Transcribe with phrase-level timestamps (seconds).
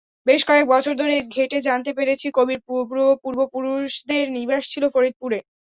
[0.27, 5.39] বেশ কয়েক বছর ধরে ঘেঁটে জানতে পেরেছি, কবির পূর্বপুরুষদের নিবাস ছিল ফরিদপুরে।